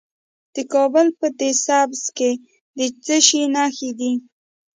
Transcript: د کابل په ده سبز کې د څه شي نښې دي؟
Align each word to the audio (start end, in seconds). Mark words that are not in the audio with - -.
د 0.55 0.57
کابل 0.73 1.07
په 1.19 1.27
ده 1.39 1.49
سبز 1.65 2.03
کې 2.17 2.31
د 2.77 2.79
څه 3.03 3.15
شي 3.27 3.41
نښې 3.55 3.91
دي؟ 3.99 4.13